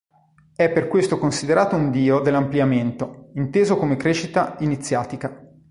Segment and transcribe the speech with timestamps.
[0.55, 5.39] È per questo considerato un Dio dell' "ampliamento", inteso come crescita iniziatica.